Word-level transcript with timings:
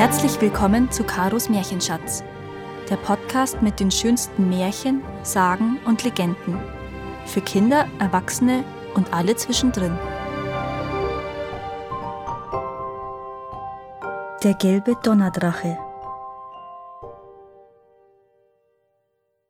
Herzlich 0.00 0.40
willkommen 0.40 0.90
zu 0.90 1.04
Karos 1.04 1.50
Märchenschatz, 1.50 2.24
der 2.88 2.96
Podcast 2.96 3.60
mit 3.60 3.80
den 3.80 3.90
schönsten 3.90 4.48
Märchen, 4.48 5.02
Sagen 5.22 5.78
und 5.84 6.04
Legenden. 6.04 6.58
Für 7.26 7.42
Kinder, 7.42 7.86
Erwachsene 7.98 8.64
und 8.94 9.12
alle 9.12 9.36
zwischendrin. 9.36 9.94
Der 14.42 14.54
gelbe 14.54 14.96
Donnerdrache. 15.02 15.76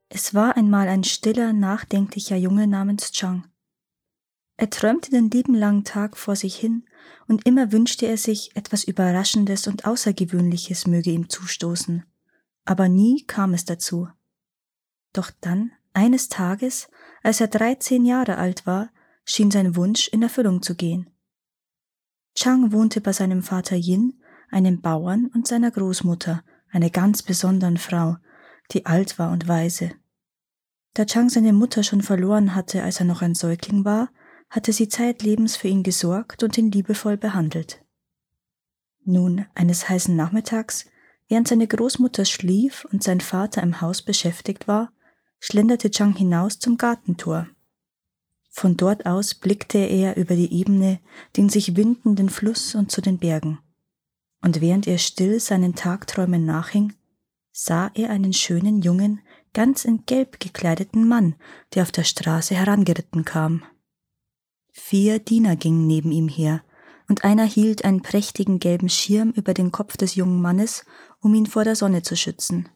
Es 0.08 0.34
war 0.34 0.56
einmal 0.56 0.88
ein 0.88 1.04
stiller, 1.04 1.52
nachdenklicher 1.52 2.34
Junge 2.34 2.66
namens 2.66 3.12
Chang. 3.12 3.44
Er 4.56 4.68
träumte 4.68 5.12
den 5.12 5.30
lieben 5.30 5.54
langen 5.54 5.84
Tag 5.84 6.16
vor 6.16 6.34
sich 6.34 6.56
hin, 6.56 6.82
und 7.28 7.46
immer 7.46 7.72
wünschte 7.72 8.06
er 8.06 8.16
sich, 8.16 8.54
etwas 8.56 8.84
Überraschendes 8.84 9.66
und 9.66 9.84
Außergewöhnliches 9.84 10.86
möge 10.86 11.10
ihm 11.10 11.28
zustoßen. 11.28 12.04
Aber 12.64 12.88
nie 12.88 13.24
kam 13.26 13.54
es 13.54 13.64
dazu. 13.64 14.08
Doch 15.12 15.30
dann, 15.40 15.72
eines 15.92 16.28
Tages, 16.28 16.88
als 17.22 17.40
er 17.40 17.48
dreizehn 17.48 18.04
Jahre 18.04 18.38
alt 18.38 18.66
war, 18.66 18.90
schien 19.24 19.50
sein 19.50 19.76
Wunsch 19.76 20.08
in 20.08 20.22
Erfüllung 20.22 20.62
zu 20.62 20.74
gehen. 20.74 21.10
Chang 22.34 22.72
wohnte 22.72 23.00
bei 23.00 23.12
seinem 23.12 23.42
Vater 23.42 23.76
Yin, 23.76 24.20
einem 24.50 24.80
Bauern 24.80 25.30
und 25.34 25.46
seiner 25.46 25.70
Großmutter, 25.70 26.42
einer 26.70 26.90
ganz 26.90 27.22
besonderen 27.22 27.76
Frau, 27.76 28.16
die 28.72 28.86
alt 28.86 29.18
war 29.18 29.32
und 29.32 29.48
weise. 29.48 29.92
Da 30.94 31.04
Chang 31.04 31.28
seine 31.28 31.52
Mutter 31.52 31.82
schon 31.82 32.02
verloren 32.02 32.54
hatte, 32.54 32.82
als 32.82 33.00
er 33.00 33.06
noch 33.06 33.22
ein 33.22 33.34
Säugling 33.34 33.84
war, 33.84 34.10
hatte 34.50 34.72
sie 34.72 34.88
zeitlebens 34.88 35.56
für 35.56 35.68
ihn 35.68 35.82
gesorgt 35.82 36.42
und 36.42 36.58
ihn 36.58 36.70
liebevoll 36.70 37.16
behandelt. 37.16 37.82
Nun, 39.04 39.46
eines 39.54 39.88
heißen 39.88 40.14
Nachmittags, 40.14 40.86
während 41.28 41.48
seine 41.48 41.66
Großmutter 41.66 42.24
schlief 42.24 42.84
und 42.92 43.02
sein 43.02 43.20
Vater 43.20 43.62
im 43.62 43.80
Haus 43.80 44.02
beschäftigt 44.02 44.68
war, 44.68 44.92
schlenderte 45.38 45.90
Chang 45.90 46.14
hinaus 46.14 46.58
zum 46.58 46.76
Gartentor. 46.76 47.48
Von 48.50 48.76
dort 48.76 49.06
aus 49.06 49.34
blickte 49.34 49.78
er 49.78 50.16
über 50.16 50.34
die 50.34 50.52
Ebene, 50.52 50.98
den 51.36 51.48
sich 51.48 51.76
windenden 51.76 52.28
Fluss 52.28 52.74
und 52.74 52.90
zu 52.90 53.00
den 53.00 53.18
Bergen. 53.18 53.60
Und 54.42 54.60
während 54.60 54.86
er 54.86 54.98
still 54.98 55.38
seinen 55.38 55.76
Tagträumen 55.76 56.44
nachhing, 56.44 56.92
sah 57.52 57.90
er 57.94 58.10
einen 58.10 58.32
schönen 58.32 58.82
jungen, 58.82 59.20
ganz 59.52 59.84
in 59.84 60.04
Gelb 60.06 60.40
gekleideten 60.40 61.06
Mann, 61.06 61.36
der 61.74 61.82
auf 61.82 61.92
der 61.92 62.04
Straße 62.04 62.54
herangeritten 62.54 63.24
kam. 63.24 63.62
Vier 64.72 65.18
Diener 65.18 65.56
gingen 65.56 65.86
neben 65.86 66.12
ihm 66.12 66.28
her, 66.28 66.62
und 67.08 67.24
einer 67.24 67.44
hielt 67.44 67.84
einen 67.84 68.02
prächtigen 68.02 68.60
gelben 68.60 68.88
Schirm 68.88 69.30
über 69.30 69.52
den 69.52 69.72
Kopf 69.72 69.96
des 69.96 70.14
jungen 70.14 70.40
Mannes, 70.40 70.84
um 71.20 71.34
ihn 71.34 71.46
vor 71.46 71.64
der 71.64 71.74
Sonne 71.74 72.02
zu 72.02 72.16
schützen. 72.16 72.68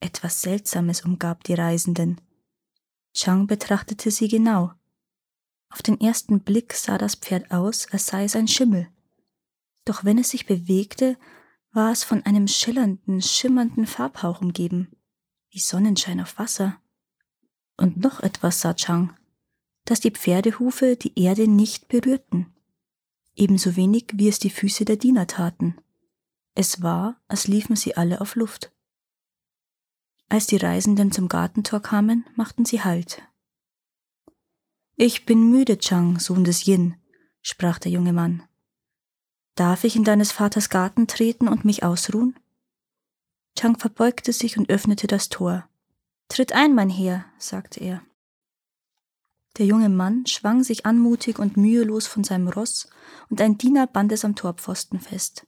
Etwas 0.00 0.42
Seltsames 0.42 1.02
umgab 1.02 1.44
die 1.44 1.54
Reisenden. 1.54 2.20
Chang 3.14 3.46
betrachtete 3.46 4.10
sie 4.10 4.28
genau. 4.28 4.72
Auf 5.70 5.80
den 5.80 5.98
ersten 5.98 6.40
Blick 6.40 6.74
sah 6.74 6.98
das 6.98 7.14
Pferd 7.14 7.50
aus, 7.50 7.90
als 7.90 8.06
sei 8.06 8.24
es 8.24 8.36
ein 8.36 8.48
Schimmel. 8.48 8.88
Doch 9.86 10.04
wenn 10.04 10.18
es 10.18 10.30
sich 10.30 10.44
bewegte, 10.44 11.16
war 11.72 11.90
es 11.90 12.04
von 12.04 12.22
einem 12.26 12.48
schillernden, 12.48 13.22
schimmernden 13.22 13.86
Farbhauch 13.86 14.42
umgeben, 14.42 14.90
wie 15.50 15.58
Sonnenschein 15.58 16.20
auf 16.20 16.38
Wasser. 16.38 16.76
Und 17.76 17.96
noch 17.96 18.20
etwas 18.20 18.60
sah 18.60 18.74
Chang 18.74 19.16
dass 19.84 20.00
die 20.00 20.10
Pferdehufe 20.10 20.96
die 20.96 21.18
Erde 21.18 21.48
nicht 21.48 21.88
berührten, 21.88 22.52
ebenso 23.34 23.76
wenig 23.76 24.06
wie 24.14 24.28
es 24.28 24.38
die 24.38 24.50
Füße 24.50 24.84
der 24.84 24.96
Diener 24.96 25.26
taten. 25.26 25.76
Es 26.54 26.82
war, 26.82 27.20
als 27.28 27.48
liefen 27.48 27.76
sie 27.76 27.96
alle 27.96 28.20
auf 28.20 28.36
Luft. 28.36 28.72
Als 30.28 30.46
die 30.46 30.56
Reisenden 30.56 31.12
zum 31.12 31.28
Gartentor 31.28 31.80
kamen, 31.80 32.24
machten 32.34 32.64
sie 32.64 32.82
Halt. 32.82 33.22
Ich 34.96 35.26
bin 35.26 35.50
müde, 35.50 35.78
Chang, 35.78 36.18
Sohn 36.18 36.44
des 36.44 36.66
Yin, 36.66 36.96
sprach 37.42 37.78
der 37.78 37.90
junge 37.90 38.12
Mann. 38.12 38.44
Darf 39.54 39.84
ich 39.84 39.96
in 39.96 40.04
deines 40.04 40.32
Vaters 40.32 40.70
Garten 40.70 41.06
treten 41.06 41.48
und 41.48 41.64
mich 41.64 41.82
ausruhen? 41.82 42.38
Chang 43.56 43.78
verbeugte 43.78 44.32
sich 44.32 44.56
und 44.56 44.70
öffnete 44.70 45.06
das 45.06 45.28
Tor. 45.28 45.68
Tritt 46.28 46.52
ein, 46.52 46.74
mein 46.74 46.90
Herr, 46.90 47.24
sagte 47.38 47.80
er. 47.80 48.02
Der 49.58 49.66
junge 49.66 49.88
Mann 49.88 50.26
schwang 50.26 50.64
sich 50.64 50.84
anmutig 50.84 51.38
und 51.38 51.56
mühelos 51.56 52.06
von 52.06 52.24
seinem 52.24 52.48
Ross, 52.48 52.88
und 53.30 53.40
ein 53.40 53.56
Diener 53.56 53.86
band 53.86 54.12
es 54.12 54.24
am 54.24 54.34
Torpfosten 54.34 55.00
fest. 55.00 55.46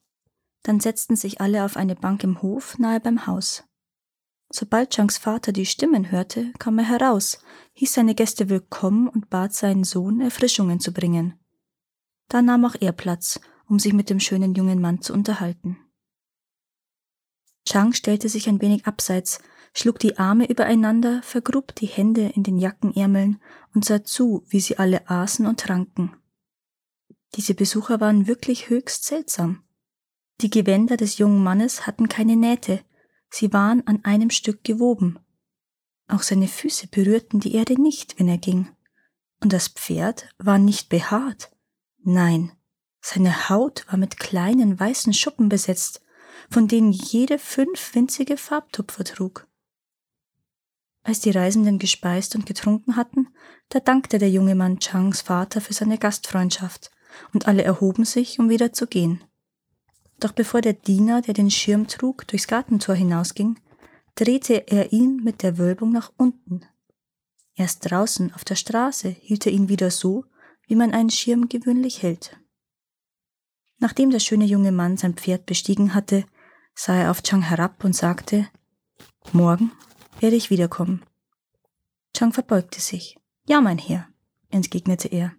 Dann 0.62 0.80
setzten 0.80 1.16
sich 1.16 1.40
alle 1.40 1.64
auf 1.64 1.76
eine 1.76 1.96
Bank 1.96 2.22
im 2.24 2.42
Hof 2.42 2.78
nahe 2.78 3.00
beim 3.00 3.26
Haus. 3.26 3.64
Sobald 4.48 4.90
Changs 4.90 5.18
Vater 5.18 5.52
die 5.52 5.66
Stimmen 5.66 6.12
hörte, 6.12 6.52
kam 6.58 6.78
er 6.78 6.88
heraus, 6.88 7.38
hieß 7.72 7.94
seine 7.94 8.14
Gäste 8.14 8.48
willkommen 8.48 9.08
und 9.08 9.28
bat 9.28 9.52
seinen 9.52 9.82
Sohn, 9.82 10.20
Erfrischungen 10.20 10.78
zu 10.78 10.92
bringen. 10.92 11.34
Da 12.28 12.42
nahm 12.42 12.64
auch 12.64 12.76
er 12.78 12.92
Platz, 12.92 13.40
um 13.68 13.80
sich 13.80 13.92
mit 13.92 14.08
dem 14.08 14.20
schönen 14.20 14.54
jungen 14.54 14.80
Mann 14.80 15.02
zu 15.02 15.12
unterhalten. 15.12 15.78
Chang 17.66 17.92
stellte 17.92 18.28
sich 18.28 18.48
ein 18.48 18.60
wenig 18.60 18.86
abseits, 18.86 19.40
schlug 19.74 19.98
die 19.98 20.18
Arme 20.18 20.48
übereinander, 20.48 21.22
vergrub 21.22 21.74
die 21.74 21.86
Hände 21.86 22.30
in 22.34 22.44
den 22.44 22.58
Jackenärmeln 22.58 23.40
und 23.76 23.84
sah 23.84 24.02
zu, 24.02 24.42
wie 24.48 24.58
sie 24.58 24.78
alle 24.78 25.08
aßen 25.10 25.46
und 25.46 25.60
tranken. 25.60 26.16
Diese 27.34 27.54
Besucher 27.54 28.00
waren 28.00 28.26
wirklich 28.26 28.70
höchst 28.70 29.04
seltsam. 29.04 29.64
Die 30.40 30.48
Gewänder 30.48 30.96
des 30.96 31.18
jungen 31.18 31.44
Mannes 31.44 31.86
hatten 31.86 32.08
keine 32.08 32.36
Nähte, 32.36 32.82
sie 33.28 33.52
waren 33.52 33.86
an 33.86 34.02
einem 34.02 34.30
Stück 34.30 34.64
gewoben. 34.64 35.18
Auch 36.08 36.22
seine 36.22 36.48
Füße 36.48 36.88
berührten 36.88 37.38
die 37.38 37.54
Erde 37.54 37.80
nicht, 37.80 38.18
wenn 38.18 38.28
er 38.28 38.38
ging. 38.38 38.70
Und 39.42 39.52
das 39.52 39.68
Pferd 39.68 40.26
war 40.38 40.58
nicht 40.58 40.88
behaart. 40.88 41.50
Nein, 42.02 42.52
seine 43.02 43.50
Haut 43.50 43.84
war 43.88 43.98
mit 43.98 44.18
kleinen 44.18 44.80
weißen 44.80 45.12
Schuppen 45.12 45.50
besetzt, 45.50 46.02
von 46.48 46.66
denen 46.66 46.92
jede 46.92 47.38
fünf 47.38 47.94
winzige 47.94 48.38
Farbtupfer 48.38 49.04
trug. 49.04 49.46
Als 51.06 51.20
die 51.20 51.30
Reisenden 51.30 51.78
gespeist 51.78 52.34
und 52.34 52.46
getrunken 52.46 52.96
hatten, 52.96 53.28
da 53.68 53.78
dankte 53.78 54.18
der 54.18 54.28
junge 54.28 54.56
Mann 54.56 54.80
Changs 54.80 55.20
Vater 55.20 55.60
für 55.60 55.72
seine 55.72 55.98
Gastfreundschaft, 55.98 56.90
und 57.32 57.46
alle 57.46 57.62
erhoben 57.62 58.04
sich, 58.04 58.40
um 58.40 58.48
wieder 58.48 58.72
zu 58.72 58.88
gehen. 58.88 59.22
Doch 60.18 60.32
bevor 60.32 60.62
der 60.62 60.72
Diener, 60.72 61.22
der 61.22 61.32
den 61.32 61.48
Schirm 61.48 61.86
trug, 61.86 62.26
durchs 62.26 62.48
Gartentor 62.48 62.96
hinausging, 62.96 63.60
drehte 64.16 64.66
er 64.66 64.92
ihn 64.92 65.22
mit 65.22 65.44
der 65.44 65.58
Wölbung 65.58 65.92
nach 65.92 66.10
unten. 66.16 66.62
Erst 67.54 67.88
draußen 67.88 68.34
auf 68.34 68.44
der 68.44 68.56
Straße 68.56 69.08
hielt 69.08 69.46
er 69.46 69.52
ihn 69.52 69.68
wieder 69.68 69.92
so, 69.92 70.24
wie 70.66 70.74
man 70.74 70.92
einen 70.92 71.10
Schirm 71.10 71.48
gewöhnlich 71.48 72.02
hält. 72.02 72.36
Nachdem 73.78 74.10
der 74.10 74.18
schöne 74.18 74.44
junge 74.44 74.72
Mann 74.72 74.96
sein 74.96 75.14
Pferd 75.14 75.46
bestiegen 75.46 75.94
hatte, 75.94 76.24
sah 76.74 76.96
er 76.96 77.10
auf 77.12 77.22
Chang 77.22 77.42
herab 77.42 77.84
und 77.84 77.94
sagte 77.94 78.48
Morgen 79.32 79.70
werde 80.26 80.34
ich 80.34 80.50
wiederkommen. 80.50 81.04
Chang 82.12 82.32
verbeugte 82.32 82.80
sich. 82.80 83.16
Ja, 83.46 83.60
mein 83.60 83.78
Herr, 83.78 84.08
entgegnete 84.48 85.06
er. 85.06 85.36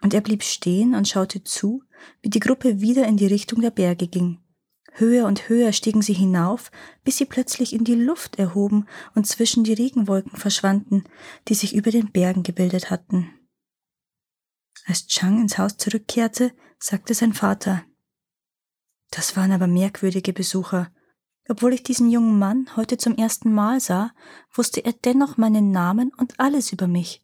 Und 0.00 0.14
er 0.14 0.22
blieb 0.22 0.42
stehen 0.42 0.94
und 0.94 1.06
schaute 1.06 1.44
zu, 1.44 1.82
wie 2.22 2.30
die 2.30 2.40
Gruppe 2.40 2.80
wieder 2.80 3.06
in 3.06 3.18
die 3.18 3.26
Richtung 3.26 3.60
der 3.60 3.70
Berge 3.70 4.08
ging. 4.08 4.38
Höher 4.94 5.26
und 5.26 5.50
höher 5.50 5.74
stiegen 5.74 6.00
sie 6.00 6.14
hinauf, 6.14 6.70
bis 7.02 7.18
sie 7.18 7.26
plötzlich 7.26 7.74
in 7.74 7.84
die 7.84 7.94
Luft 7.94 8.38
erhoben 8.38 8.86
und 9.14 9.26
zwischen 9.26 9.64
die 9.64 9.74
Regenwolken 9.74 10.38
verschwanden, 10.38 11.04
die 11.48 11.54
sich 11.54 11.74
über 11.74 11.90
den 11.90 12.10
Bergen 12.10 12.42
gebildet 12.42 12.88
hatten. 12.88 13.38
Als 14.86 15.08
Chang 15.08 15.42
ins 15.42 15.58
Haus 15.58 15.76
zurückkehrte, 15.76 16.52
sagte 16.78 17.12
sein 17.12 17.34
Vater 17.34 17.84
Das 19.10 19.36
waren 19.36 19.52
aber 19.52 19.66
merkwürdige 19.66 20.32
Besucher. 20.32 20.90
Obwohl 21.48 21.74
ich 21.74 21.82
diesen 21.82 22.10
jungen 22.10 22.38
Mann 22.38 22.74
heute 22.76 22.96
zum 22.96 23.16
ersten 23.16 23.52
Mal 23.52 23.80
sah, 23.80 24.12
wusste 24.52 24.84
er 24.84 24.92
dennoch 24.92 25.36
meinen 25.36 25.70
Namen 25.70 26.12
und 26.16 26.40
alles 26.40 26.72
über 26.72 26.86
mich. 26.86 27.22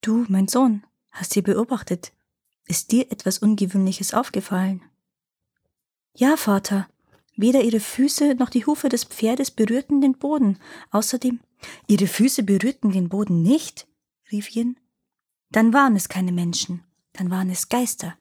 Du, 0.00 0.24
mein 0.28 0.48
Sohn, 0.48 0.84
hast 1.10 1.32
sie 1.32 1.42
beobachtet. 1.42 2.12
Ist 2.66 2.90
dir 2.92 3.10
etwas 3.12 3.38
Ungewöhnliches 3.38 4.14
aufgefallen? 4.14 4.82
Ja, 6.14 6.36
Vater. 6.36 6.88
Weder 7.36 7.62
ihre 7.62 7.80
Füße 7.80 8.34
noch 8.34 8.50
die 8.50 8.66
Hufe 8.66 8.88
des 8.88 9.04
Pferdes 9.04 9.50
berührten 9.50 10.00
den 10.00 10.18
Boden. 10.18 10.58
Außerdem, 10.90 11.40
ihre 11.86 12.06
Füße 12.06 12.42
berührten 12.42 12.92
den 12.92 13.08
Boden 13.08 13.42
nicht, 13.42 13.86
rief 14.30 14.54
Yin. 14.54 14.78
Dann 15.50 15.72
waren 15.72 15.96
es 15.96 16.08
keine 16.08 16.32
Menschen, 16.32 16.82
dann 17.12 17.30
waren 17.30 17.50
es 17.50 17.68
Geister. 17.68 18.16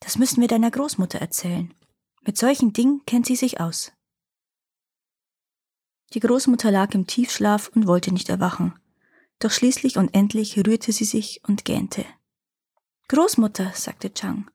Das 0.00 0.18
müssen 0.18 0.40
wir 0.40 0.48
deiner 0.48 0.70
Großmutter 0.70 1.18
erzählen. 1.18 1.72
Mit 2.22 2.38
solchen 2.38 2.72
Dingen 2.72 3.02
kennt 3.06 3.26
sie 3.26 3.36
sich 3.36 3.60
aus. 3.60 3.92
Die 6.14 6.20
Großmutter 6.20 6.70
lag 6.70 6.94
im 6.94 7.06
Tiefschlaf 7.06 7.70
und 7.74 7.86
wollte 7.86 8.12
nicht 8.12 8.28
erwachen. 8.28 8.74
Doch 9.38 9.50
schließlich 9.50 9.98
und 9.98 10.14
endlich 10.14 10.56
rührte 10.56 10.92
sie 10.92 11.04
sich 11.04 11.42
und 11.46 11.64
gähnte. 11.64 12.04
Großmutter, 13.08 13.72
sagte 13.74 14.12
Chang, 14.12 14.50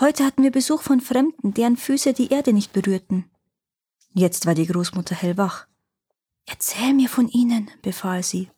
Heute 0.00 0.24
hatten 0.24 0.42
wir 0.42 0.50
Besuch 0.50 0.82
von 0.82 1.00
Fremden, 1.00 1.54
deren 1.54 1.76
Füße 1.76 2.12
die 2.12 2.30
Erde 2.30 2.52
nicht 2.52 2.72
berührten. 2.72 3.30
Jetzt 4.14 4.46
war 4.46 4.54
die 4.54 4.66
Großmutter 4.66 5.14
hellwach. 5.14 5.66
Erzähl 6.46 6.94
mir 6.94 7.08
von 7.08 7.28
ihnen, 7.28 7.70
befahl 7.82 8.22
sie. 8.22 8.50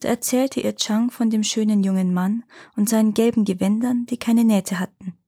Da 0.00 0.08
erzählte 0.08 0.60
ihr 0.60 0.76
Chang 0.76 1.10
von 1.10 1.30
dem 1.30 1.42
schönen 1.42 1.82
jungen 1.82 2.14
Mann 2.14 2.44
und 2.76 2.88
seinen 2.88 3.14
gelben 3.14 3.44
Gewändern, 3.44 4.06
die 4.06 4.16
keine 4.16 4.44
Nähte 4.44 4.78
hatten. 4.78 5.18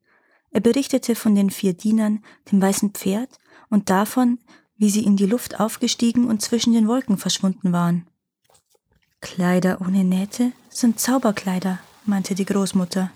Er 0.51 0.61
berichtete 0.61 1.15
von 1.15 1.35
den 1.35 1.51
vier 1.51 1.75
Dienern, 1.75 2.25
dem 2.51 2.61
weißen 2.61 2.91
Pferd 2.91 3.39
und 3.69 3.91
davon, 3.91 4.39
wie 4.81 4.89
sie 4.89 5.05
in 5.05 5.15
die 5.15 5.27
Luft 5.27 5.61
aufgestiegen 5.61 6.27
und 6.27 6.41
zwischen 6.41 6.73
den 6.73 6.89
Wolken 6.89 7.19
verschwunden 7.19 7.71
waren. 7.71 8.07
Kleider 9.21 9.83
ohne 9.83 10.05
Nähte 10.05 10.53
sind 10.71 10.99
Zauberkleider, 10.99 11.79
meinte 12.07 12.35
die 12.35 12.47
Großmutter. 12.47 13.13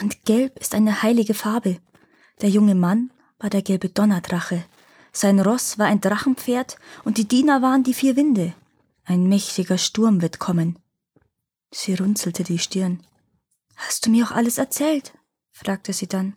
Und 0.00 0.24
gelb 0.24 0.58
ist 0.58 0.74
eine 0.74 1.02
heilige 1.04 1.34
Farbe. 1.34 1.78
Der 2.40 2.48
junge 2.48 2.74
Mann 2.74 3.12
war 3.38 3.50
der 3.50 3.62
gelbe 3.62 3.88
Donnerdrache. 3.88 4.64
Sein 5.12 5.38
Ross 5.38 5.78
war 5.78 5.86
ein 5.86 6.00
Drachenpferd 6.00 6.76
und 7.04 7.16
die 7.16 7.28
Diener 7.28 7.62
waren 7.62 7.84
die 7.84 7.94
vier 7.94 8.16
Winde. 8.16 8.54
Ein 9.04 9.28
mächtiger 9.28 9.78
Sturm 9.78 10.22
wird 10.22 10.40
kommen. 10.40 10.76
Sie 11.72 11.94
runzelte 11.94 12.42
die 12.42 12.58
Stirn. 12.58 13.00
Hast 13.76 14.06
du 14.06 14.10
mir 14.10 14.26
auch 14.26 14.32
alles 14.32 14.58
erzählt? 14.58 15.12
fragte 15.52 15.92
sie 15.92 16.08
dann. 16.08 16.34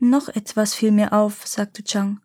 Noch 0.00 0.28
etwas 0.28 0.74
fiel 0.74 0.92
mir 0.92 1.12
auf, 1.12 1.46
sagte 1.46 1.84
Chang. 1.84 2.20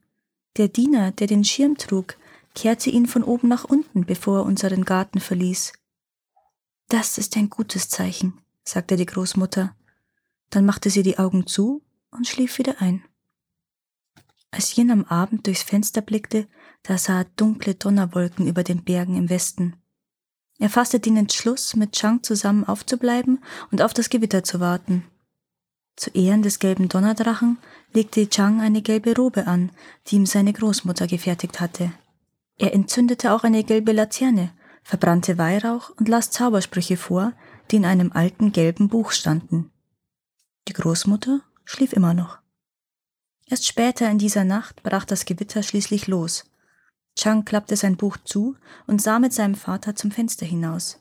Der 0.55 0.69
Diener, 0.69 1.11
der 1.11 1.27
den 1.27 1.43
Schirm 1.43 1.77
trug, 1.77 2.15
kehrte 2.55 2.89
ihn 2.89 3.05
von 3.05 3.21
oben 3.21 3.49
nach 3.49 3.65
unten, 3.65 4.05
bevor 4.05 4.39
er 4.39 4.45
unseren 4.45 4.85
Garten 4.85 5.19
verließ. 5.19 5.73
Das 6.87 7.17
ist 7.17 7.35
ein 7.35 7.49
gutes 7.49 7.89
Zeichen, 7.89 8.39
sagte 8.63 8.95
die 8.95 9.05
Großmutter. 9.05 9.75
Dann 10.49 10.65
machte 10.65 10.89
sie 10.89 11.03
die 11.03 11.19
Augen 11.19 11.47
zu 11.47 11.83
und 12.11 12.27
schlief 12.27 12.57
wieder 12.59 12.81
ein. 12.81 13.03
Als 14.51 14.77
Yin 14.77 14.89
am 14.89 15.03
Abend 15.03 15.45
durchs 15.45 15.63
Fenster 15.63 16.01
blickte, 16.01 16.47
da 16.83 16.97
sah 16.97 17.19
er 17.19 17.25
dunkle 17.35 17.75
Donnerwolken 17.75 18.47
über 18.47 18.63
den 18.63 18.85
Bergen 18.85 19.17
im 19.17 19.29
Westen. 19.29 19.75
Er 20.59 20.69
fasste 20.69 21.01
den 21.01 21.17
Entschluss, 21.17 21.75
mit 21.75 21.91
Chang 21.91 22.23
zusammen 22.23 22.63
aufzubleiben 22.63 23.43
und 23.71 23.81
auf 23.81 23.93
das 23.93 24.09
Gewitter 24.09 24.45
zu 24.45 24.61
warten. 24.61 25.03
Zu 25.95 26.09
Ehren 26.11 26.41
des 26.41 26.59
gelben 26.59 26.89
Donnerdrachen 26.89 27.57
legte 27.93 28.27
Chang 28.29 28.61
eine 28.61 28.81
gelbe 28.81 29.15
Robe 29.15 29.47
an, 29.47 29.71
die 30.07 30.17
ihm 30.17 30.25
seine 30.25 30.51
Großmutter 30.51 31.07
gefertigt 31.07 31.59
hatte. 31.61 31.93
Er 32.57 32.73
entzündete 32.73 33.33
auch 33.33 33.43
eine 33.43 33.63
gelbe 33.63 33.91
Laterne, 33.91 34.51
verbrannte 34.83 35.37
Weihrauch 35.37 35.91
und 35.97 36.07
las 36.07 36.31
Zaubersprüche 36.31 36.97
vor, 36.97 37.33
die 37.71 37.77
in 37.77 37.85
einem 37.85 38.11
alten 38.11 38.51
gelben 38.51 38.89
Buch 38.89 39.11
standen. 39.11 39.71
Die 40.67 40.73
Großmutter 40.73 41.41
schlief 41.63 41.93
immer 41.93 42.13
noch. 42.13 42.39
Erst 43.47 43.67
später 43.67 44.09
in 44.09 44.17
dieser 44.17 44.43
Nacht 44.43 44.83
brach 44.83 45.05
das 45.05 45.25
Gewitter 45.25 45.63
schließlich 45.63 46.07
los. 46.07 46.45
Chang 47.15 47.45
klappte 47.45 47.75
sein 47.77 47.95
Buch 47.95 48.17
zu 48.17 48.55
und 48.87 49.01
sah 49.01 49.19
mit 49.19 49.33
seinem 49.33 49.55
Vater 49.55 49.95
zum 49.95 50.11
Fenster 50.11 50.45
hinaus. 50.45 50.99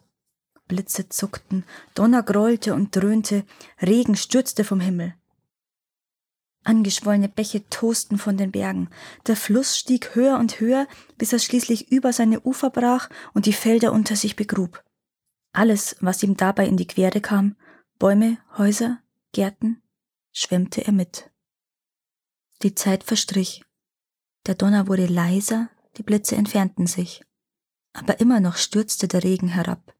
Blitze 0.66 1.08
zuckten, 1.08 1.64
Donner 1.94 2.22
grollte 2.22 2.74
und 2.74 2.94
dröhnte, 2.96 3.44
Regen 3.80 4.16
stürzte 4.16 4.64
vom 4.64 4.80
Himmel. 4.80 5.14
Angeschwollene 6.64 7.28
Bäche 7.28 7.68
tosten 7.68 8.16
von 8.16 8.38
den 8.38 8.50
Bergen. 8.50 8.88
Der 9.26 9.36
Fluss 9.36 9.76
stieg 9.78 10.14
höher 10.14 10.38
und 10.38 10.60
höher, 10.60 10.88
bis 11.18 11.32
er 11.32 11.38
schließlich 11.38 11.92
über 11.92 12.12
seine 12.12 12.40
Ufer 12.40 12.70
brach 12.70 13.10
und 13.34 13.44
die 13.44 13.52
Felder 13.52 13.92
unter 13.92 14.16
sich 14.16 14.34
begrub. 14.34 14.82
Alles, 15.52 15.96
was 16.00 16.22
ihm 16.22 16.36
dabei 16.36 16.66
in 16.66 16.78
die 16.78 16.86
Quere 16.86 17.20
kam, 17.20 17.56
Bäume, 17.98 18.38
Häuser, 18.56 18.98
Gärten, 19.32 19.82
schwemmte 20.32 20.84
er 20.84 20.92
mit. 20.92 21.30
Die 22.62 22.74
Zeit 22.74 23.04
verstrich. 23.04 23.62
Der 24.46 24.54
Donner 24.54 24.88
wurde 24.88 25.06
leiser, 25.06 25.68
die 25.98 26.02
Blitze 26.02 26.34
entfernten 26.34 26.86
sich. 26.86 27.22
Aber 27.92 28.20
immer 28.20 28.40
noch 28.40 28.56
stürzte 28.56 29.06
der 29.06 29.22
Regen 29.22 29.48
herab. 29.48 29.94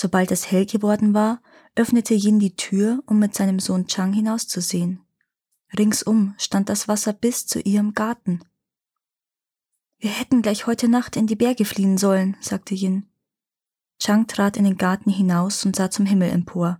Sobald 0.00 0.30
es 0.30 0.48
hell 0.52 0.64
geworden 0.64 1.12
war, 1.12 1.42
öffnete 1.74 2.14
Yin 2.14 2.38
die 2.38 2.54
Tür, 2.54 3.02
um 3.06 3.18
mit 3.18 3.34
seinem 3.34 3.58
Sohn 3.58 3.88
Chang 3.88 4.12
hinauszusehen. 4.12 5.00
Ringsum 5.76 6.36
stand 6.38 6.68
das 6.68 6.86
Wasser 6.86 7.12
bis 7.12 7.48
zu 7.48 7.58
ihrem 7.58 7.94
Garten. 7.94 8.44
Wir 9.98 10.10
hätten 10.10 10.40
gleich 10.40 10.68
heute 10.68 10.88
Nacht 10.88 11.16
in 11.16 11.26
die 11.26 11.34
Berge 11.34 11.64
fliehen 11.64 11.98
sollen, 11.98 12.36
sagte 12.40 12.76
Yin. 12.76 13.08
Chang 13.98 14.28
trat 14.28 14.56
in 14.56 14.62
den 14.62 14.76
Garten 14.76 15.10
hinaus 15.10 15.66
und 15.66 15.74
sah 15.74 15.90
zum 15.90 16.06
Himmel 16.06 16.30
empor. 16.30 16.78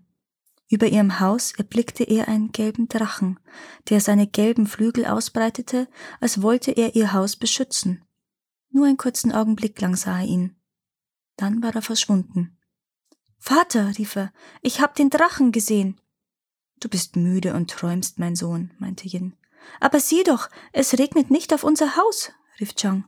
Über 0.68 0.86
ihrem 0.86 1.18
Haus 1.18 1.50
erblickte 1.54 2.04
er 2.04 2.28
einen 2.28 2.52
gelben 2.52 2.86
Drachen, 2.86 3.40
der 3.88 4.00
seine 4.00 4.28
gelben 4.28 4.68
Flügel 4.68 5.06
ausbreitete, 5.06 5.88
als 6.20 6.40
wollte 6.40 6.70
er 6.70 6.94
ihr 6.94 7.12
Haus 7.12 7.34
beschützen. 7.34 8.04
Nur 8.70 8.86
einen 8.86 8.96
kurzen 8.96 9.32
Augenblick 9.32 9.80
lang 9.80 9.96
sah 9.96 10.20
er 10.20 10.26
ihn. 10.26 10.54
Dann 11.34 11.64
war 11.64 11.74
er 11.74 11.82
verschwunden. 11.82 12.57
Vater, 13.38 13.96
rief 13.98 14.16
er, 14.16 14.32
ich 14.62 14.80
hab 14.80 14.94
den 14.94 15.10
Drachen 15.10 15.52
gesehen. 15.52 16.00
Du 16.80 16.88
bist 16.88 17.16
müde 17.16 17.54
und 17.54 17.70
träumst, 17.70 18.18
mein 18.18 18.36
Sohn, 18.36 18.72
meinte 18.78 19.08
Yin. 19.08 19.34
Aber 19.80 20.00
sieh 20.00 20.22
doch, 20.24 20.48
es 20.72 20.98
regnet 20.98 21.30
nicht 21.30 21.52
auf 21.52 21.64
unser 21.64 21.96
Haus, 21.96 22.32
rief 22.60 22.74
Chang. 22.74 23.04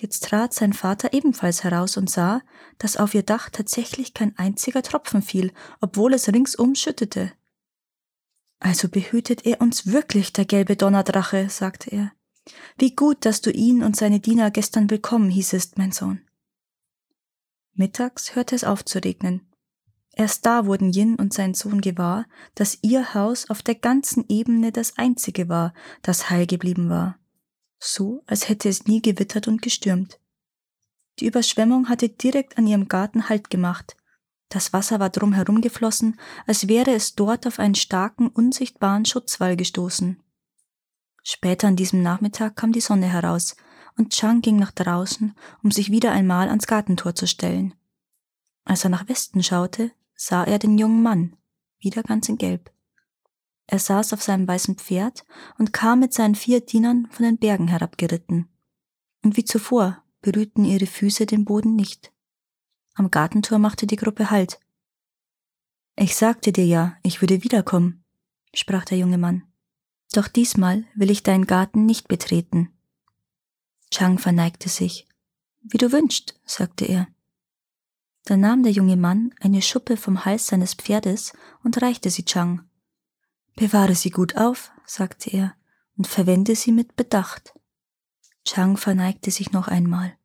Jetzt 0.00 0.24
trat 0.24 0.54
sein 0.54 0.72
Vater 0.72 1.12
ebenfalls 1.12 1.64
heraus 1.64 1.96
und 1.96 2.10
sah, 2.10 2.42
dass 2.78 2.96
auf 2.96 3.14
ihr 3.14 3.22
Dach 3.22 3.50
tatsächlich 3.50 4.14
kein 4.14 4.36
einziger 4.38 4.82
Tropfen 4.82 5.22
fiel, 5.22 5.52
obwohl 5.80 6.14
es 6.14 6.28
ringsum 6.28 6.74
schüttete. 6.74 7.32
Also 8.58 8.88
behütet 8.88 9.44
er 9.44 9.60
uns 9.60 9.86
wirklich, 9.86 10.32
der 10.32 10.44
gelbe 10.44 10.76
Donnerdrache, 10.76 11.48
sagte 11.50 11.90
er. 11.90 12.12
Wie 12.76 12.94
gut, 12.96 13.24
dass 13.24 13.40
du 13.40 13.50
ihn 13.50 13.82
und 13.82 13.96
seine 13.96 14.20
Diener 14.20 14.50
gestern 14.50 14.90
willkommen 14.90 15.30
hießest, 15.30 15.78
mein 15.78 15.92
Sohn. 15.92 16.22
Mittags 17.74 18.34
hörte 18.34 18.54
es 18.54 18.64
auf 18.64 18.84
zu 18.84 18.98
regnen. 18.98 19.48
Erst 20.14 20.44
da 20.44 20.66
wurden 20.66 20.92
Yin 20.92 21.16
und 21.16 21.32
sein 21.32 21.54
Sohn 21.54 21.80
gewahr, 21.80 22.26
dass 22.54 22.78
ihr 22.82 23.14
Haus 23.14 23.48
auf 23.48 23.62
der 23.62 23.74
ganzen 23.74 24.26
Ebene 24.28 24.70
das 24.70 24.98
einzige 24.98 25.48
war, 25.48 25.72
das 26.02 26.28
heil 26.28 26.46
geblieben 26.46 26.90
war. 26.90 27.18
So, 27.78 28.22
als 28.26 28.48
hätte 28.48 28.68
es 28.68 28.86
nie 28.86 29.00
gewittert 29.00 29.48
und 29.48 29.62
gestürmt. 29.62 30.20
Die 31.18 31.26
Überschwemmung 31.26 31.88
hatte 31.88 32.08
direkt 32.08 32.58
an 32.58 32.66
ihrem 32.66 32.88
Garten 32.88 33.28
Halt 33.28 33.48
gemacht. 33.48 33.96
Das 34.50 34.74
Wasser 34.74 35.00
war 35.00 35.08
drumherum 35.08 35.62
geflossen, 35.62 36.20
als 36.46 36.68
wäre 36.68 36.92
es 36.92 37.14
dort 37.14 37.46
auf 37.46 37.58
einen 37.58 37.74
starken, 37.74 38.28
unsichtbaren 38.28 39.06
Schutzwall 39.06 39.56
gestoßen. 39.56 40.22
Später 41.22 41.68
an 41.68 41.76
diesem 41.76 42.02
Nachmittag 42.02 42.56
kam 42.56 42.72
die 42.72 42.80
Sonne 42.80 43.06
heraus, 43.06 43.56
und 43.96 44.10
Chang 44.10 44.40
ging 44.40 44.56
nach 44.56 44.72
draußen, 44.72 45.34
um 45.62 45.70
sich 45.70 45.90
wieder 45.90 46.12
einmal 46.12 46.48
ans 46.48 46.66
Gartentor 46.66 47.14
zu 47.14 47.26
stellen. 47.26 47.74
Als 48.64 48.84
er 48.84 48.90
nach 48.90 49.08
Westen 49.08 49.42
schaute, 49.42 49.92
sah 50.14 50.44
er 50.44 50.58
den 50.58 50.78
jungen 50.78 51.02
Mann, 51.02 51.36
wieder 51.78 52.02
ganz 52.02 52.28
in 52.28 52.38
Gelb. 52.38 52.70
Er 53.66 53.78
saß 53.78 54.12
auf 54.12 54.22
seinem 54.22 54.46
weißen 54.46 54.76
Pferd 54.76 55.24
und 55.58 55.72
kam 55.72 56.00
mit 56.00 56.12
seinen 56.12 56.34
vier 56.34 56.60
Dienern 56.60 57.08
von 57.10 57.24
den 57.24 57.38
Bergen 57.38 57.68
herabgeritten. 57.68 58.48
Und 59.24 59.36
wie 59.36 59.44
zuvor 59.44 60.02
berührten 60.20 60.64
ihre 60.64 60.86
Füße 60.86 61.26
den 61.26 61.44
Boden 61.44 61.74
nicht. 61.74 62.12
Am 62.94 63.10
Gartentor 63.10 63.58
machte 63.58 63.86
die 63.86 63.96
Gruppe 63.96 64.30
Halt. 64.30 64.60
Ich 65.96 66.16
sagte 66.16 66.52
dir 66.52 66.66
ja, 66.66 66.96
ich 67.02 67.20
würde 67.20 67.42
wiederkommen, 67.42 68.04
sprach 68.54 68.84
der 68.84 68.98
junge 68.98 69.18
Mann. 69.18 69.44
Doch 70.12 70.28
diesmal 70.28 70.84
will 70.94 71.10
ich 71.10 71.22
deinen 71.22 71.46
Garten 71.46 71.86
nicht 71.86 72.08
betreten. 72.08 72.70
Chang 73.92 74.18
verneigte 74.18 74.70
sich. 74.70 75.06
Wie 75.60 75.76
du 75.76 75.92
wünschst, 75.92 76.40
sagte 76.46 76.86
er. 76.86 77.08
Da 78.24 78.38
nahm 78.38 78.62
der 78.62 78.72
junge 78.72 78.96
Mann 78.96 79.34
eine 79.38 79.60
Schuppe 79.60 79.98
vom 79.98 80.24
Hals 80.24 80.46
seines 80.46 80.74
Pferdes 80.74 81.34
und 81.62 81.82
reichte 81.82 82.08
sie 82.08 82.24
Chang. 82.24 82.62
Bewahre 83.54 83.94
sie 83.94 84.10
gut 84.10 84.36
auf, 84.36 84.72
sagte 84.86 85.30
er, 85.30 85.54
und 85.98 86.06
verwende 86.06 86.56
sie 86.56 86.72
mit 86.72 86.96
Bedacht. 86.96 87.52
Chang 88.46 88.78
verneigte 88.78 89.30
sich 89.30 89.52
noch 89.52 89.68
einmal, 89.68 90.16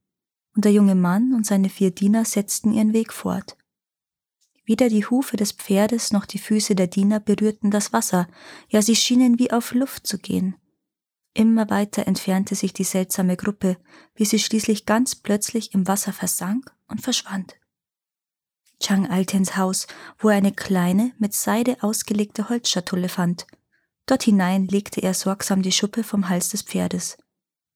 und 0.55 0.63
der 0.63 0.71
junge 0.71 0.95
Mann 0.95 1.33
und 1.33 1.45
seine 1.45 1.69
vier 1.69 1.91
Diener 1.91 2.23
setzten 2.23 2.71
ihren 2.71 2.93
Weg 2.93 3.11
fort. 3.11 3.57
Weder 4.63 4.87
die 4.87 5.05
Hufe 5.05 5.35
des 5.35 5.51
Pferdes 5.51 6.13
noch 6.13 6.25
die 6.25 6.39
Füße 6.39 6.73
der 6.73 6.87
Diener 6.87 7.19
berührten 7.19 7.69
das 7.69 7.91
Wasser, 7.91 8.29
ja 8.69 8.81
sie 8.81 8.95
schienen 8.95 9.39
wie 9.39 9.51
auf 9.51 9.73
Luft 9.73 10.07
zu 10.07 10.19
gehen. 10.19 10.55
Immer 11.37 11.69
weiter 11.69 12.07
entfernte 12.07 12.55
sich 12.55 12.73
die 12.73 12.83
seltsame 12.83 13.37
Gruppe, 13.37 13.77
bis 14.15 14.31
sie 14.31 14.39
schließlich 14.39 14.87
ganz 14.87 15.13
plötzlich 15.13 15.71
im 15.75 15.87
Wasser 15.87 16.11
versank 16.11 16.75
und 16.87 16.99
verschwand. 16.99 17.59
Chang 18.79 19.07
eilte 19.07 19.37
ins 19.37 19.55
Haus, 19.55 19.85
wo 20.17 20.29
er 20.29 20.37
eine 20.37 20.51
kleine, 20.51 21.13
mit 21.19 21.35
Seide 21.35 21.77
ausgelegte 21.83 22.49
Holzschatulle 22.49 23.07
fand. 23.07 23.45
Dort 24.07 24.23
hinein 24.23 24.65
legte 24.65 24.99
er 25.01 25.13
sorgsam 25.13 25.61
die 25.61 25.71
Schuppe 25.71 26.03
vom 26.03 26.27
Hals 26.27 26.49
des 26.49 26.63
Pferdes. 26.63 27.19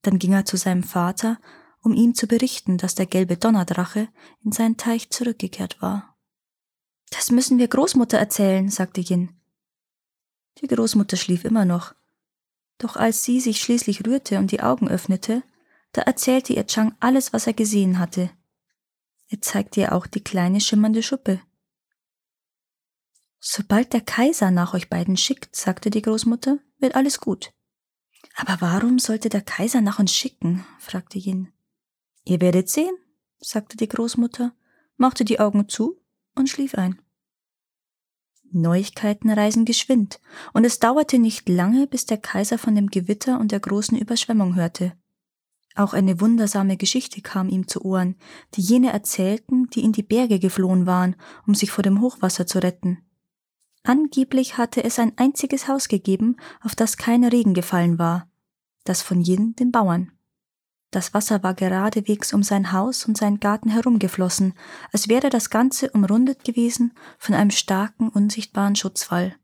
Dann 0.02 0.18
ging 0.18 0.34
er 0.34 0.46
zu 0.46 0.58
seinem 0.58 0.82
Vater, 0.82 1.40
um 1.84 1.94
ihm 1.94 2.16
zu 2.16 2.26
berichten, 2.26 2.80
dass 2.80 2.96
der 2.96 3.06
gelbe 3.06 3.38
Donnerdrache 3.38 4.08
in 4.44 4.52
seinen 4.52 4.78
Teich 4.78 5.12
zurückgekehrt 5.12 5.84
war. 5.84 6.18
Das 7.12 7.30
müssen 7.30 7.60
wir 7.60 7.68
Großmutter 7.68 8.18
erzählen, 8.18 8.70
sagte 8.70 9.02
Yin. 9.02 9.40
Die 10.62 10.68
Großmutter 10.68 11.16
schlief 11.16 11.46
immer 11.46 11.66
noch. 11.66 11.94
Doch 12.82 12.96
als 12.96 13.24
sie 13.24 13.40
sich 13.40 13.62
schließlich 13.62 14.08
rührte 14.08 14.40
und 14.40 14.50
die 14.50 14.62
Augen 14.62 14.90
öffnete, 14.90 15.44
da 15.92 16.02
erzählte 16.02 16.54
ihr 16.54 16.66
Chang 16.66 16.96
alles, 17.00 17.32
was 17.32 17.46
er 17.46 17.54
gesehen 17.54 18.00
hatte. 18.00 18.32
Er 19.28 19.40
zeigte 19.40 19.82
ihr 19.82 19.94
auch 19.94 20.08
die 20.08 20.24
kleine 20.24 20.60
schimmernde 20.60 21.04
Schuppe. 21.04 21.40
Sobald 23.40 23.94
der 23.94 24.02
Kaiser 24.02 24.50
nach 24.50 24.74
euch 24.74 24.90
beiden 24.90 25.16
schickt, 25.16 25.56
sagte 25.56 25.92
die 25.92 26.02
Großmutter, 26.02 26.58
wird 26.80 26.96
alles 26.96 27.20
gut. 27.20 27.54
Aber 28.36 28.62
warum 28.62 28.98
sollte 28.98 29.30
der 29.30 29.42
Kaiser 29.42 29.82
nach 29.82 30.00
uns 30.00 30.16
schicken? 30.16 30.66
fragte 30.80 31.20
Yin. 31.20 31.54
Ihr 32.24 32.42
werdet 32.42 32.68
sehen, 32.70 32.96
sagte 33.38 33.78
die 33.78 33.90
Großmutter, 33.90 34.56
machte 34.98 35.24
die 35.24 35.40
Augen 35.40 35.70
zu 35.70 36.02
und 36.34 36.50
schlief 36.50 36.74
ein. 36.74 37.00
Neuigkeiten 38.54 39.30
reisen 39.30 39.66
geschwind, 39.66 40.20
und 40.54 40.66
es 40.66 40.80
dauerte 40.80 41.20
nicht 41.20 41.48
lange, 41.50 41.88
bis 41.88 42.06
der 42.06 42.18
Kaiser 42.18 42.58
von 42.58 42.76
dem 42.76 42.88
Gewitter 42.88 43.40
und 43.40 43.52
der 43.52 43.60
großen 43.60 43.98
Überschwemmung 43.98 44.56
hörte. 44.56 44.94
Auch 45.76 45.94
eine 45.94 46.20
wundersame 46.20 46.78
Geschichte 46.78 47.22
kam 47.22 47.48
ihm 47.48 47.68
zu 47.68 47.84
Ohren, 47.86 48.16
die 48.56 48.62
jene 48.62 48.92
erzählten, 48.92 49.70
die 49.70 49.84
in 49.84 49.94
die 49.94 50.04
Berge 50.04 50.40
geflohen 50.40 50.86
waren, 50.86 51.16
um 51.48 51.56
sich 51.56 51.72
vor 51.72 51.84
dem 51.84 52.02
Hochwasser 52.02 52.46
zu 52.46 52.60
retten. 52.60 53.00
Angeblich 53.84 54.58
hatte 54.58 54.84
es 54.84 55.00
ein 55.00 55.14
einziges 55.18 55.68
Haus 55.68 55.88
gegeben, 55.88 56.36
auf 56.62 56.76
das 56.76 56.98
kein 56.98 57.24
Regen 57.24 57.54
gefallen 57.54 57.98
war, 57.98 58.30
das 58.84 59.02
von 59.02 59.22
Yin, 59.22 59.56
dem 59.56 59.72
Bauern. 59.72 60.12
Das 60.92 61.14
Wasser 61.14 61.42
war 61.42 61.54
geradewegs 61.54 62.34
um 62.34 62.44
sein 62.44 62.74
Haus 62.74 63.06
und 63.06 63.18
seinen 63.18 63.40
Garten 63.40 63.70
herumgeflossen, 63.70 64.54
als 64.92 65.08
wäre 65.08 65.30
das 65.30 65.50
Ganze 65.50 65.90
umrundet 65.92 66.44
gewesen 66.44 66.94
von 67.18 67.34
einem 67.34 67.52
starken, 67.52 68.10
unsichtbaren 68.10 68.76
Schutzwall. 68.76 69.36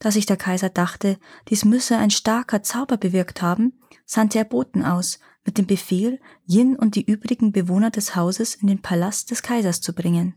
Da 0.00 0.10
sich 0.10 0.26
der 0.26 0.36
Kaiser 0.36 0.70
dachte, 0.70 1.18
dies 1.48 1.64
müsse 1.64 1.96
ein 1.96 2.10
starker 2.10 2.64
Zauber 2.64 2.96
bewirkt 2.96 3.42
haben, 3.42 3.80
sandte 4.04 4.38
er 4.38 4.44
Boten 4.44 4.84
aus, 4.84 5.20
mit 5.46 5.56
dem 5.56 5.66
Befehl, 5.66 6.20
Yin 6.46 6.74
und 6.74 6.96
die 6.96 7.04
übrigen 7.04 7.52
Bewohner 7.52 7.90
des 7.90 8.16
Hauses 8.16 8.56
in 8.56 8.66
den 8.66 8.82
Palast 8.82 9.30
des 9.30 9.42
Kaisers 9.42 9.80
zu 9.80 9.94
bringen. 9.94 10.34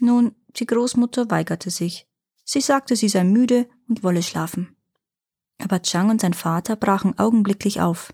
Nun, 0.00 0.34
die 0.56 0.66
Großmutter 0.66 1.30
weigerte 1.30 1.70
sich. 1.70 2.08
Sie 2.44 2.60
sagte, 2.60 2.96
sie 2.96 3.08
sei 3.08 3.24
müde 3.24 3.68
und 3.88 4.02
wolle 4.02 4.22
schlafen. 4.22 4.76
Aber 5.58 5.82
Chang 5.82 6.10
und 6.10 6.20
sein 6.20 6.34
Vater 6.34 6.76
brachen 6.76 7.18
augenblicklich 7.18 7.80
auf. 7.80 8.12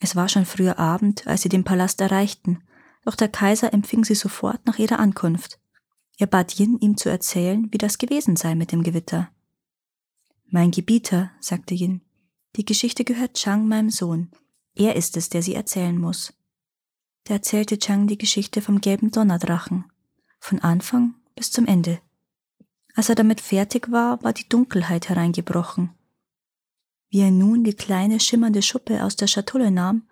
Es 0.00 0.16
war 0.16 0.28
schon 0.28 0.46
früher 0.46 0.78
Abend, 0.78 1.26
als 1.26 1.42
sie 1.42 1.48
den 1.48 1.62
Palast 1.62 2.00
erreichten, 2.00 2.62
doch 3.04 3.14
der 3.14 3.28
Kaiser 3.28 3.72
empfing 3.72 4.04
sie 4.04 4.14
sofort 4.14 4.66
nach 4.66 4.78
ihrer 4.78 4.98
Ankunft. 4.98 5.60
Er 6.18 6.26
bat 6.26 6.58
Yin, 6.58 6.78
ihm 6.80 6.96
zu 6.96 7.08
erzählen, 7.08 7.68
wie 7.70 7.78
das 7.78 7.98
gewesen 7.98 8.36
sei 8.36 8.54
mit 8.54 8.72
dem 8.72 8.82
Gewitter. 8.82 9.30
Mein 10.46 10.70
Gebieter, 10.70 11.30
sagte 11.40 11.74
Yin, 11.74 12.00
die 12.56 12.64
Geschichte 12.64 13.04
gehört 13.04 13.34
Chang, 13.34 13.68
meinem 13.68 13.90
Sohn. 13.90 14.30
Er 14.74 14.96
ist 14.96 15.16
es, 15.16 15.28
der 15.28 15.42
sie 15.42 15.54
erzählen 15.54 15.96
muss. 15.96 16.32
Da 17.24 17.34
erzählte 17.34 17.78
Chang 17.78 18.06
die 18.06 18.18
Geschichte 18.18 18.60
vom 18.60 18.80
gelben 18.80 19.10
Donnerdrachen, 19.10 19.84
von 20.40 20.58
Anfang 20.60 21.14
bis 21.36 21.50
zum 21.50 21.66
Ende. 21.66 22.00
Als 22.94 23.08
er 23.08 23.14
damit 23.14 23.40
fertig 23.40 23.90
war, 23.92 24.22
war 24.22 24.32
die 24.32 24.48
Dunkelheit 24.48 25.08
hereingebrochen. 25.08 25.90
Wie 27.10 27.20
er 27.20 27.30
nun 27.30 27.64
die 27.64 27.74
kleine 27.74 28.20
schimmernde 28.20 28.62
Schuppe 28.62 29.04
aus 29.04 29.16
der 29.16 29.26
Schatulle 29.26 29.70
nahm, 29.70 30.08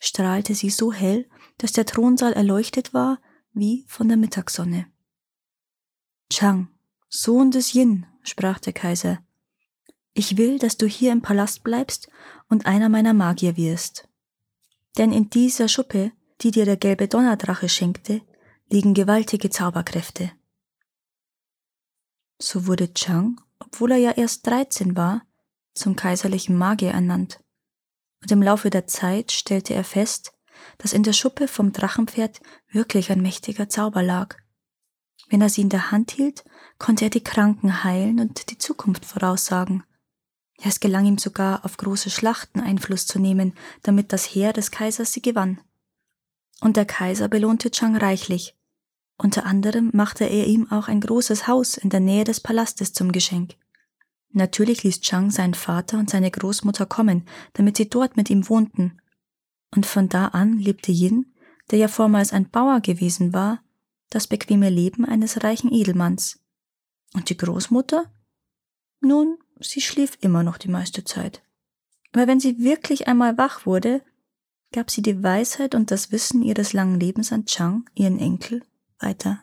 strahlte 0.00 0.54
sie 0.54 0.70
so 0.70 0.92
hell, 0.92 1.28
dass 1.58 1.72
der 1.72 1.86
Thronsaal 1.86 2.32
erleuchtet 2.32 2.94
war 2.94 3.20
wie 3.52 3.84
von 3.86 4.08
der 4.08 4.16
Mittagssonne. 4.16 4.86
Chang, 6.30 6.68
Sohn 7.08 7.50
des 7.50 7.74
Yin, 7.74 8.06
sprach 8.22 8.58
der 8.58 8.72
Kaiser, 8.72 9.18
ich 10.14 10.36
will, 10.36 10.58
dass 10.58 10.76
du 10.76 10.86
hier 10.86 11.12
im 11.12 11.22
Palast 11.22 11.62
bleibst 11.62 12.08
und 12.48 12.66
einer 12.66 12.88
meiner 12.88 13.14
Magier 13.14 13.56
wirst. 13.56 14.08
Denn 14.96 15.12
in 15.12 15.30
dieser 15.30 15.68
Schuppe, 15.68 16.10
die 16.40 16.50
dir 16.50 16.64
der 16.64 16.76
gelbe 16.76 17.06
Donnerdrache 17.06 17.68
schenkte, 17.68 18.20
liegen 18.68 18.94
gewaltige 18.94 19.48
Zauberkräfte. 19.48 20.32
So 22.38 22.66
wurde 22.66 22.92
Chang, 22.94 23.40
obwohl 23.60 23.92
er 23.92 23.98
ja 23.98 24.10
erst 24.10 24.44
dreizehn 24.44 24.96
war, 24.96 25.22
zum 25.78 25.96
kaiserlichen 25.96 26.56
Magier 26.56 26.90
ernannt, 26.90 27.40
und 28.22 28.30
im 28.30 28.42
Laufe 28.42 28.70
der 28.70 28.86
Zeit 28.86 29.32
stellte 29.32 29.74
er 29.74 29.84
fest, 29.84 30.32
dass 30.78 30.92
in 30.92 31.02
der 31.02 31.12
Schuppe 31.12 31.48
vom 31.48 31.72
Drachenpferd 31.72 32.40
wirklich 32.70 33.10
ein 33.10 33.22
mächtiger 33.22 33.68
Zauber 33.68 34.02
lag. 34.02 34.36
Wenn 35.28 35.40
er 35.40 35.50
sie 35.50 35.60
in 35.60 35.68
der 35.68 35.90
Hand 35.90 36.10
hielt, 36.10 36.44
konnte 36.78 37.04
er 37.04 37.10
die 37.10 37.22
Kranken 37.22 37.84
heilen 37.84 38.18
und 38.20 38.50
die 38.50 38.58
Zukunft 38.58 39.04
voraussagen. 39.04 39.84
Es 40.62 40.80
gelang 40.80 41.06
ihm 41.06 41.18
sogar, 41.18 41.64
auf 41.64 41.76
große 41.76 42.10
Schlachten 42.10 42.60
Einfluss 42.60 43.06
zu 43.06 43.18
nehmen, 43.20 43.54
damit 43.82 44.12
das 44.12 44.24
Heer 44.24 44.52
des 44.52 44.70
Kaisers 44.70 45.12
sie 45.12 45.22
gewann. 45.22 45.60
Und 46.60 46.76
der 46.76 46.86
Kaiser 46.86 47.28
belohnte 47.28 47.70
Chang 47.70 47.96
reichlich. 47.96 48.56
Unter 49.16 49.46
anderem 49.46 49.90
machte 49.92 50.24
er 50.24 50.46
ihm 50.46 50.70
auch 50.70 50.88
ein 50.88 51.00
großes 51.00 51.46
Haus 51.46 51.76
in 51.76 51.90
der 51.90 52.00
Nähe 52.00 52.24
des 52.24 52.40
Palastes 52.40 52.92
zum 52.92 53.12
Geschenk. 53.12 53.56
Natürlich 54.32 54.82
ließ 54.82 55.00
Chang 55.00 55.30
seinen 55.30 55.54
Vater 55.54 55.98
und 55.98 56.10
seine 56.10 56.30
Großmutter 56.30 56.86
kommen, 56.86 57.26
damit 57.54 57.76
sie 57.76 57.88
dort 57.88 58.16
mit 58.16 58.30
ihm 58.30 58.48
wohnten. 58.48 59.00
Und 59.74 59.86
von 59.86 60.08
da 60.08 60.26
an 60.26 60.58
lebte 60.58 60.92
Yin, 60.92 61.34
der 61.70 61.78
ja 61.78 61.88
vormals 61.88 62.32
ein 62.32 62.50
Bauer 62.50 62.80
gewesen 62.80 63.32
war, 63.32 63.62
das 64.10 64.26
bequeme 64.26 64.70
Leben 64.70 65.04
eines 65.04 65.42
reichen 65.42 65.72
Edelmanns. 65.72 66.40
Und 67.14 67.30
die 67.30 67.36
Großmutter? 67.36 68.12
Nun, 69.00 69.38
sie 69.60 69.80
schlief 69.80 70.18
immer 70.20 70.42
noch 70.42 70.58
die 70.58 70.68
meiste 70.68 71.04
Zeit. 71.04 71.42
Aber 72.12 72.26
wenn 72.26 72.40
sie 72.40 72.58
wirklich 72.58 73.08
einmal 73.08 73.36
wach 73.36 73.66
wurde, 73.66 74.02
gab 74.72 74.90
sie 74.90 75.02
die 75.02 75.22
Weisheit 75.22 75.74
und 75.74 75.90
das 75.90 76.12
Wissen 76.12 76.42
ihres 76.42 76.72
langen 76.72 76.98
Lebens 76.98 77.32
an 77.32 77.46
Chang, 77.46 77.88
ihren 77.94 78.18
Enkel, 78.18 78.62
weiter. 78.98 79.42